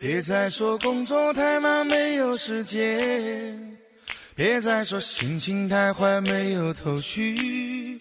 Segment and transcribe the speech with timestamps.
[0.00, 3.76] 别再说工作太忙没有时间，
[4.36, 8.00] 别再说心情太坏没有头绪。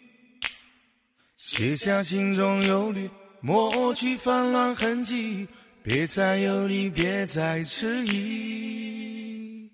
[1.36, 3.10] 卸下心中忧虑，
[3.41, 5.47] 抹去烦乱痕迹，
[5.81, 9.71] 别再犹豫，别再迟疑。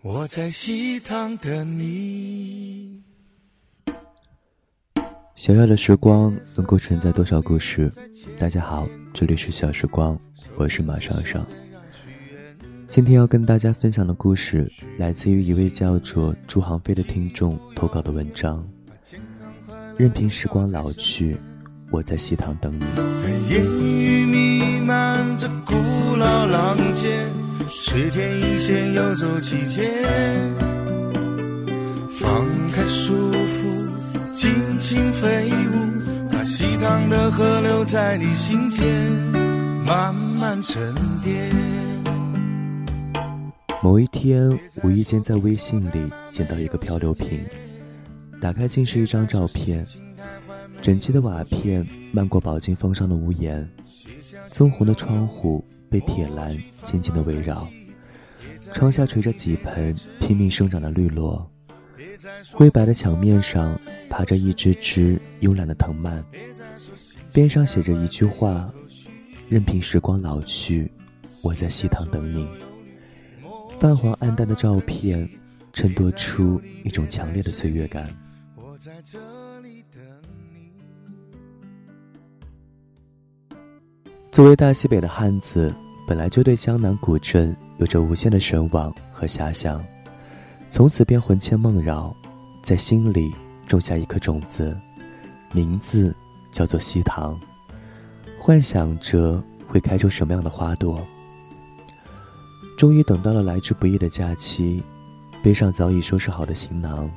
[0.00, 2.81] 我在西塘等你。
[5.42, 7.90] 小小的时光能够承载多少故事？
[8.38, 10.16] 大家好，这里是小时光，
[10.54, 11.44] 我是马尚尚。
[12.86, 18.64] 今天要跟大家分享的故事，来自于一位叫做朱航飞的听众投稿的文章。
[19.96, 21.36] 任凭时光老去，
[21.90, 22.84] 我在西塘等你。
[23.52, 25.74] 烟雨弥漫着古
[26.14, 27.08] 老廊街，
[27.66, 29.84] 水天一线游走其间，
[32.12, 33.81] 放开束缚，
[34.34, 34.50] 尽
[34.80, 38.82] 情飞舞，把西塘的河流在你心间
[39.86, 41.50] 慢慢沉淀。
[43.82, 44.50] 某一天，
[44.82, 47.40] 无意间在微信里捡到一个漂流瓶。
[48.40, 49.86] 打开竟是一张照片，
[50.80, 53.68] 整齐的瓦片漫过饱经风霜的屋檐，
[54.46, 57.68] 棕红的窗户被铁栏紧紧的围绕，
[58.72, 61.48] 窗下垂着几盆拼命生长的绿萝，
[62.52, 66.24] 灰白的墙面上爬着一只只慵懒的藤蔓，
[67.32, 68.72] 边上写着一句话
[69.48, 70.90] ：“任凭时光老去，
[71.42, 72.46] 我在西塘等你。”
[73.80, 75.28] 泛黄暗淡的照片，
[75.72, 78.06] 衬托出一种强烈的岁月感。
[78.78, 79.18] 在这
[79.60, 80.02] 里等
[80.52, 80.72] 你。
[84.32, 85.72] 作为大西北的汉子，
[86.08, 89.84] 本来就对江南古镇有着无限的神往和遐想，
[90.72, 92.16] 从此便魂牵梦绕，
[92.62, 93.30] 在心里
[93.66, 94.74] 种下一颗种子，
[95.52, 96.16] 名字
[96.50, 97.38] 叫做西塘，
[98.38, 101.06] 幻想着会开出什么样的花朵。
[102.78, 104.82] 终于等到了来之不易的假期，
[105.42, 107.08] 背上早已收拾好的行囊。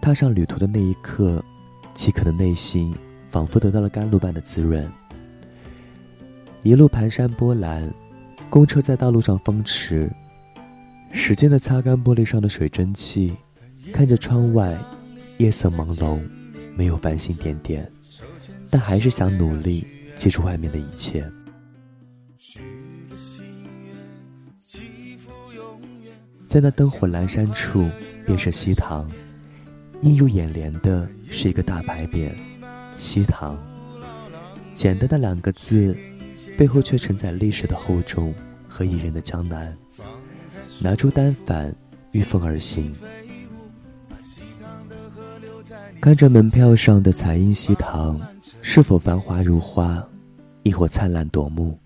[0.00, 1.44] 踏上旅途的那一刻，
[1.92, 2.94] 饥渴的内心
[3.32, 4.88] 仿佛得到了甘露般的滋润。
[6.62, 7.92] 一路盘山波澜，
[8.48, 10.08] 公车在道路上风驰，
[11.12, 13.34] 使劲的擦干玻璃上的水蒸气，
[13.92, 14.78] 看着窗外，
[15.38, 16.20] 夜色朦胧，
[16.76, 17.90] 没有繁星点点，
[18.70, 21.28] 但还是想努力接住外面的一切。
[26.48, 27.88] 在那灯火阑珊处，
[28.24, 29.10] 便是西塘。
[30.02, 32.30] 映入眼帘的是一个大牌匾
[32.96, 33.58] “西塘”，
[34.72, 35.96] 简单的两个字，
[36.56, 38.32] 背后却承载历史的厚重
[38.68, 39.76] 和宜人的江南。
[40.80, 41.74] 拿出单反，
[42.12, 42.94] 御风而行，
[46.00, 48.20] 看着门票上的彩印“西塘”，
[48.62, 50.06] 是否繁华如花，
[50.62, 51.78] 亦或灿烂夺目？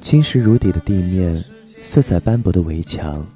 [0.00, 1.42] 青石如底的地面，
[1.82, 3.26] 色彩斑驳的围墙，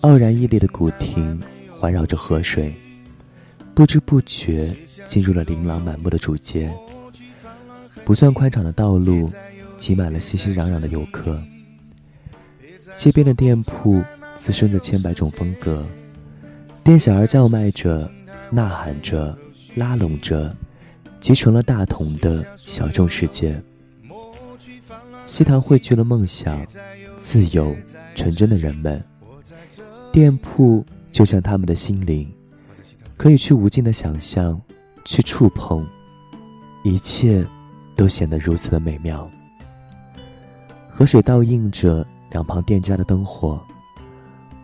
[0.00, 1.40] 傲然屹立的古亭。
[1.74, 2.72] 环绕着河水，
[3.74, 4.72] 不知不觉
[5.04, 6.72] 进入了琳琅满目的主街。
[8.04, 9.28] 不算宽敞的道路，
[9.76, 11.42] 挤满了熙熙攘攘的游客。
[12.94, 14.02] 街边的店铺
[14.36, 15.86] 滋生着千百种风格，
[16.84, 18.10] 店小二叫卖着，
[18.50, 19.36] 呐喊着，
[19.74, 20.54] 拉拢着，
[21.20, 23.60] 集成了大同的小众世界。
[25.26, 26.66] 西塘汇聚了梦想、
[27.16, 27.74] 自由、
[28.14, 29.02] 纯真的人们。
[30.12, 30.84] 店铺。
[31.12, 32.26] 就像他们的心灵，
[33.18, 34.58] 可以去无尽的想象，
[35.04, 35.86] 去触碰，
[36.84, 37.44] 一切
[37.94, 39.30] 都显得如此的美妙。
[40.88, 43.60] 河水倒映着两旁店家的灯火，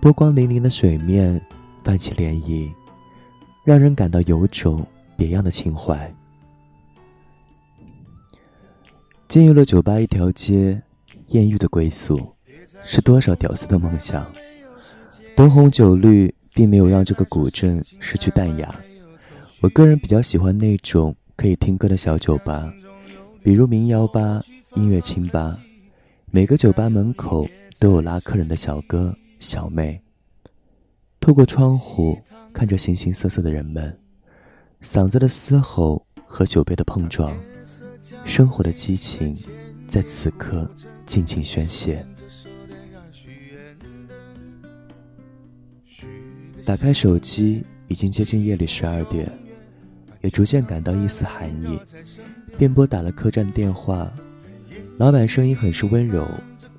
[0.00, 1.40] 波光粼粼的水面
[1.84, 2.68] 泛起涟漪，
[3.62, 4.84] 让人感到有种
[5.16, 6.12] 别样的情怀。
[9.28, 10.82] 进入了酒吧一条街，
[11.28, 12.34] 艳遇的归宿，
[12.82, 14.26] 是多少屌丝的梦想。
[15.36, 16.34] 灯红酒绿。
[16.54, 18.74] 并没有让这个古镇失去淡雅。
[19.60, 22.72] 我个人比较喜欢那种可以听歌的小酒吧，
[23.44, 24.42] 比如民谣吧、
[24.74, 25.56] 音乐清吧。
[26.32, 27.46] 每个酒吧门口
[27.80, 30.00] 都有拉客人的小哥小妹。
[31.20, 32.18] 透过窗户
[32.52, 33.96] 看着形形色色的人们，
[34.82, 37.32] 嗓子的嘶吼和酒杯的碰撞，
[38.24, 39.36] 生活的激情
[39.86, 40.68] 在此刻
[41.06, 42.04] 尽情宣泄。
[46.64, 49.30] 打开手机，已经接近夜里十二点，
[50.20, 51.78] 也逐渐感到一丝寒意，
[52.58, 54.12] 便拨打了客栈电话。
[54.98, 56.28] 老板声音很是温柔，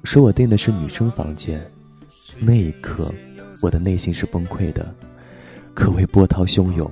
[0.03, 1.61] 说我订的是女生房间。
[2.39, 3.11] 那一刻，
[3.61, 4.93] 我的内心是崩溃的，
[5.73, 6.89] 可谓波涛汹涌。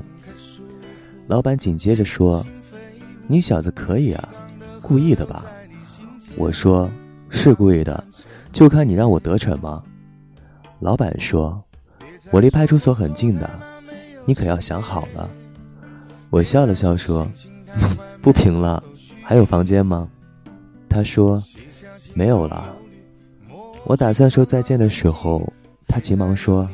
[1.27, 2.45] 老板紧接着说
[3.27, 4.29] ：“你小子可以啊，
[4.81, 5.45] 故意的吧？”
[6.37, 6.89] 我说
[7.29, 8.03] ：“是故意的，
[8.51, 9.83] 就看你让我得逞吗？
[10.79, 11.63] 老板说
[12.31, 13.49] ：“我离派出所很近的，
[14.25, 15.29] 你可要想好了。”
[16.29, 17.27] 我笑了笑说
[18.21, 18.83] ：“不平了，
[19.23, 20.09] 还有房间吗？”
[20.89, 21.41] 他说
[22.13, 22.75] ：“没有了。”
[23.87, 25.41] 我打算说再见的时候，
[25.87, 26.69] 他急忙说：“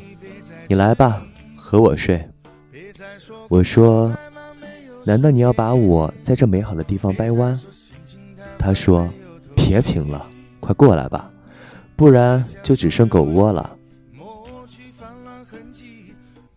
[0.68, 1.22] 你来吧，
[1.56, 2.20] 和我睡。”
[3.50, 4.12] 我说
[5.06, 7.58] ：“难道你要把我在这美好的地方掰弯？”
[8.58, 9.08] 他说
[9.56, 10.28] ：“别贫了。”
[10.60, 11.30] 快过来吧，
[11.96, 13.78] 不然就只剩狗窝了。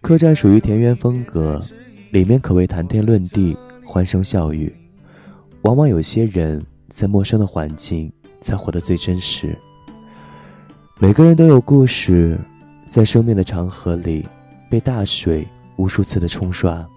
[0.01, 1.63] 客栈属于田园风格，
[2.13, 3.55] 里面可谓谈天论地，
[3.85, 4.75] 欢声笑语。
[5.63, 8.11] 往往有些人在陌生的环境
[8.41, 9.55] 才活得最真实。
[10.99, 12.41] 每个人都有故事，
[12.89, 14.27] 在生命的长河里
[14.71, 15.47] 被大水
[15.77, 16.89] 无数次的冲刷，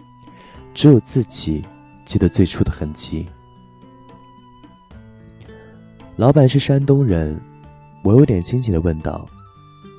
[0.73, 1.65] 只有自己
[2.05, 3.25] 记得最初的痕迹。
[6.15, 7.37] 老板是山东人，
[8.01, 9.27] 我有点惊奇的问道：“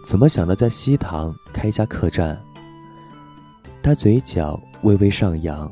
[0.09, 2.41] 怎么想到在西塘开一家客栈？”
[3.85, 5.71] 他嘴角微微上扬，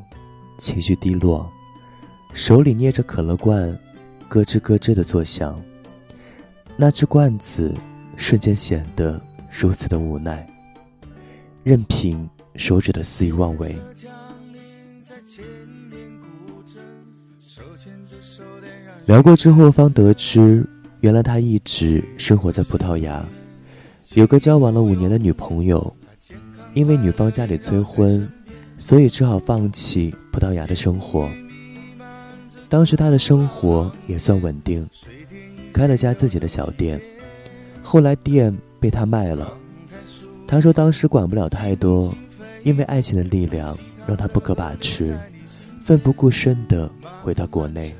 [0.59, 1.51] 情绪低落，
[2.33, 3.75] 手里捏着可乐罐，
[4.27, 5.59] 咯吱咯吱的作响。
[6.77, 7.73] 那只罐子
[8.19, 9.19] 瞬间显得
[9.49, 10.45] 如此的无奈，
[11.63, 13.75] 任凭手指的肆意妄为。
[19.05, 20.63] 聊过之后，方得知，
[20.99, 23.25] 原来他一直生活在葡萄牙，
[24.13, 25.95] 有个交往了五年的女朋友，
[26.73, 28.29] 因为女方家里催婚，
[28.77, 31.27] 所以只好放弃葡萄牙的生活。
[32.67, 34.87] 当时他的生活也算稳定，
[35.73, 37.01] 开了家自己的小店，
[37.91, 39.51] 后来店被他卖了。
[40.45, 42.13] 他说当时管不了太多，
[42.61, 43.75] 因为爱情的力量
[44.05, 45.17] 让他不可把持，
[45.81, 46.87] 奋不顾身地
[47.23, 47.95] 回到国内。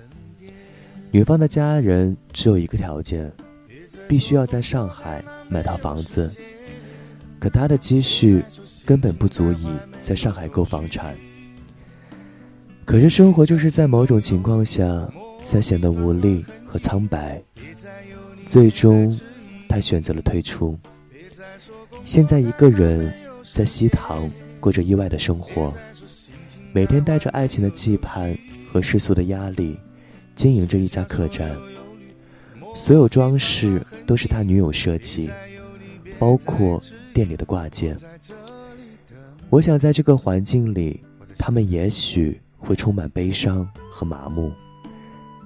[1.10, 3.34] 女方的家人只有一个条件，
[4.08, 6.32] 必须要在上海买套房子。
[7.40, 8.44] 可他的积蓄
[8.86, 9.68] 根本不足以
[10.04, 11.16] 在上海购房产。
[12.86, 15.10] 可是生活就是在某种情况下
[15.42, 17.42] 才显得无力和苍白。
[18.46, 19.20] 最终，
[19.70, 20.78] 他选择了退出。
[22.04, 23.14] 现在一个人
[23.54, 24.30] 在西塘
[24.60, 25.74] 过着意外的生活，
[26.74, 28.38] 每天带着爱情的期盼
[28.74, 29.78] 和世俗的压力。
[30.36, 31.54] 经营着一家客栈，
[32.74, 35.30] 所有装饰都是他女友设计，
[36.18, 36.82] 包括
[37.14, 37.98] 店里的挂件。
[39.50, 41.04] 我想在这个环境里，
[41.38, 44.50] 他们也许会充满悲伤和麻木，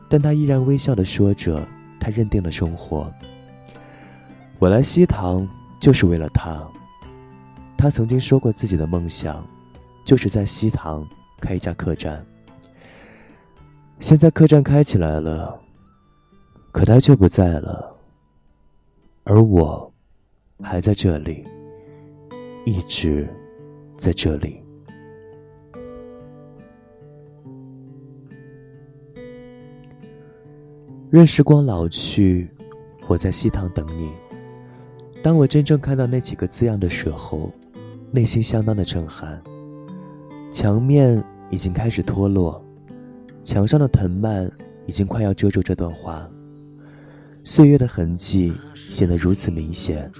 [0.07, 1.67] 但他依然微笑地说着
[1.99, 3.11] 他认定的生活。
[4.63, 5.45] 我来西塘
[5.77, 6.65] 就是为了他。
[7.77, 9.45] 他曾经说过自己的梦想，
[10.05, 11.05] 就是在西塘
[11.41, 12.25] 开一家客栈。
[13.99, 15.59] 现在客栈开起来了，
[16.71, 17.93] 可他却不在了，
[19.25, 19.91] 而我
[20.61, 21.43] 还在这里，
[22.65, 23.27] 一直
[23.97, 24.63] 在这里。
[31.09, 32.49] 任时光老去，
[33.07, 34.09] 我在西塘等你。
[35.23, 37.49] 当我真正看到那几个字样的时候，
[38.11, 39.41] 内心相当的震撼。
[40.51, 42.61] 墙面已经开始脱落。
[43.41, 44.51] 墙上的藤蔓
[44.85, 46.29] 已经快要遮住这段话，
[47.45, 50.11] 岁月的痕迹显得如此明显。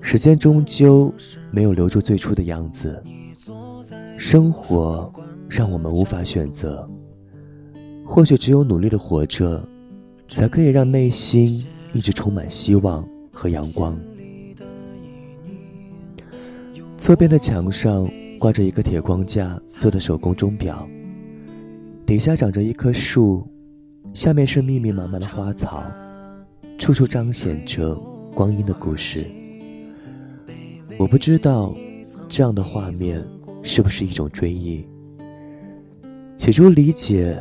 [0.00, 1.12] 时间终究
[1.50, 3.02] 没有留住最初的样子。
[4.16, 5.12] 生活
[5.48, 6.88] 让我们无法选择，
[8.06, 9.60] 或许只有努力的活着，
[10.28, 13.98] 才可以让内心一直充满希望和阳光。
[16.96, 18.08] 侧边的墙上
[18.38, 20.86] 挂着一个铁框架做的手工钟表。
[22.06, 23.46] 底下长着一棵树，
[24.12, 25.82] 下面是密密麻麻的花草，
[26.78, 27.94] 处处彰显着
[28.34, 29.26] 光阴的故事。
[30.98, 31.74] 我不知道
[32.28, 33.24] 这样的画面
[33.62, 34.84] 是不是一种追忆。
[36.36, 37.36] 起初理解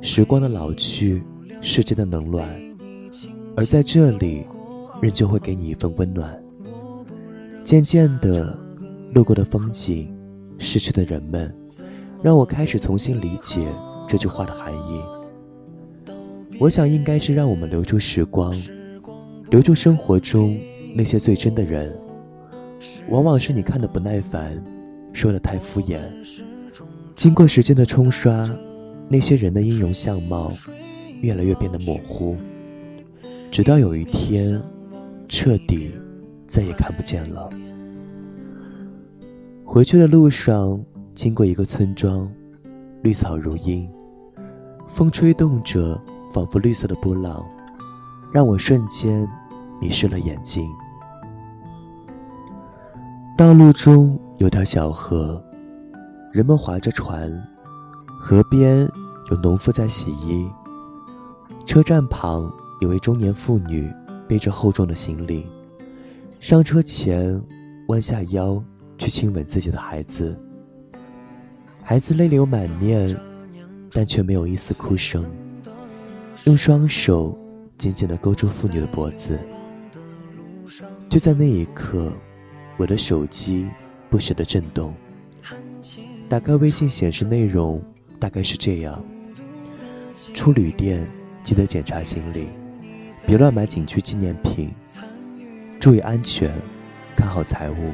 [0.00, 1.22] 时光的老去，
[1.60, 2.48] 世间的冷暖，
[3.56, 4.44] 而在这里，
[5.00, 6.38] 人就会给你一份温暖。
[7.64, 8.56] 渐渐的，
[9.12, 10.08] 路过的风景，
[10.58, 11.52] 逝去的人们，
[12.22, 13.66] 让我开始重新理解。
[14.08, 15.00] 这句话的含义，
[16.60, 18.54] 我想应该是让我们留住时光，
[19.50, 20.56] 留住生活中
[20.94, 21.92] 那些最真的人。
[23.08, 24.62] 往往是你看的不耐烦，
[25.12, 25.98] 说的太敷衍。
[27.16, 28.48] 经过时间的冲刷，
[29.08, 30.52] 那些人的音容相貌
[31.20, 32.36] 越来越变得模糊，
[33.50, 34.62] 直到有一天，
[35.28, 35.92] 彻底
[36.46, 37.50] 再也看不见了。
[39.64, 40.80] 回去的路上，
[41.14, 42.30] 经过一个村庄，
[43.02, 43.88] 绿草如茵。
[44.86, 46.00] 风吹动着，
[46.32, 47.44] 仿佛绿色的波浪。
[48.32, 49.26] 让我瞬间
[49.80, 50.68] 迷失了眼睛。
[53.36, 55.42] 道路中有条小河，
[56.32, 57.32] 人们划着船，
[58.18, 58.86] 河边
[59.30, 60.46] 有农妇在洗衣。
[61.64, 63.90] 车站旁有位中年妇女
[64.28, 65.46] 背着厚重的行李，
[66.40, 67.40] 上车前
[67.88, 68.62] 弯下腰
[68.98, 70.38] 去亲吻自己的孩子。
[71.82, 73.16] 孩子泪流满面，
[73.92, 75.24] 但却没有一丝哭声，
[76.44, 77.38] 用双手。
[77.78, 79.38] 紧紧地勾住妇女的脖子。
[81.10, 82.10] 就在那一刻，
[82.78, 83.68] 我的手机
[84.08, 84.94] 不时地震动。
[86.26, 87.78] 打开微信显示内容，
[88.18, 89.04] 大概是这样：
[90.32, 91.06] 出旅店
[91.44, 92.48] 记得检查行李，
[93.26, 94.72] 别乱买景区纪念品，
[95.80, 96.54] 注意安全，
[97.16, 97.92] 看好财物。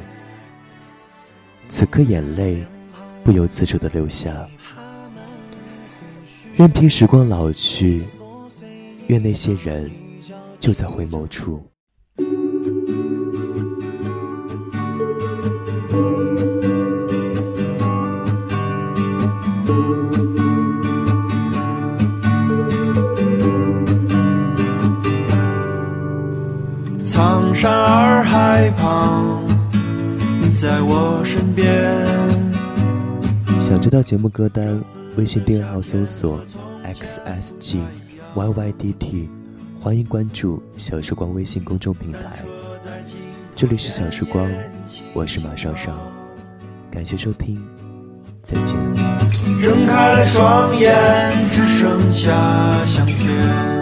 [1.69, 2.62] 此刻眼泪
[3.25, 4.47] 不由自主的流下，
[6.55, 8.05] 任凭时光老去。
[9.09, 9.91] 愿那些人
[10.61, 11.72] 就在回眸处。
[27.04, 29.44] 苍山洱海旁，
[30.40, 31.66] 你在我身边。
[33.59, 34.80] 想知道节目歌单，
[35.16, 36.40] 微信订阅号搜索
[36.85, 37.80] xsg。
[38.35, 39.28] Y Y D T，
[39.80, 42.21] 欢迎关注小时光微信公众平台。
[43.56, 44.49] 这里是小时光，
[45.12, 45.90] 我是马少少，
[46.88, 47.61] 感谢收听，
[48.44, 48.76] 再见。
[49.61, 52.30] 睁开了双眼，只剩下
[52.85, 53.82] 相片。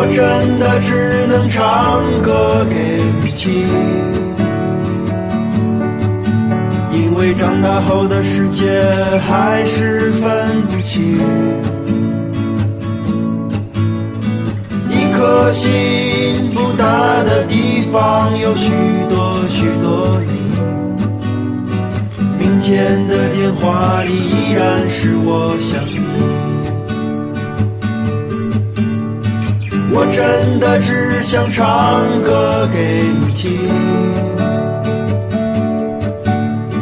[0.00, 3.66] 我真的只能唱歌给你听。
[6.92, 8.80] 因为长大后的世界
[9.26, 11.18] 还是分不清，
[14.88, 18.70] 一颗心不大的地方有许
[19.10, 20.28] 多许多你。
[22.38, 25.82] 明天的电话里依然是我想
[30.00, 33.58] 我真的只想唱歌给你听。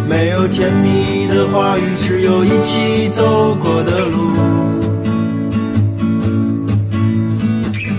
[0.06, 4.32] 没有甜蜜的话语，只有一起走过的路。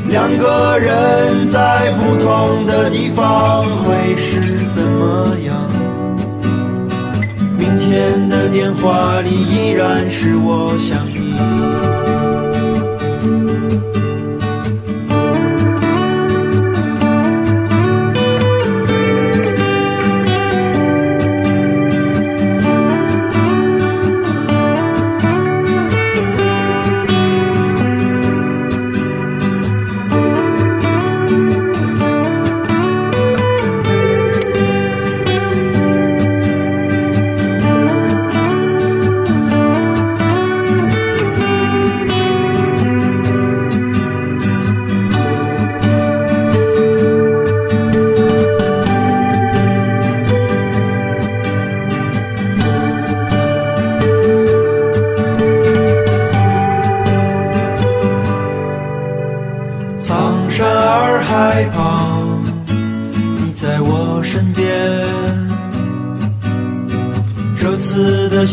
[0.07, 5.57] 两个人在不同的地方会是怎么样？
[7.57, 11.33] 明天的电话里依然是我想你。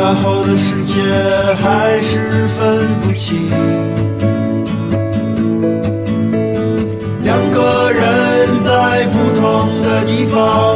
[0.00, 0.94] 大后的世界
[1.62, 3.36] 还是分不清，
[7.22, 10.69] 两个人在不同的地方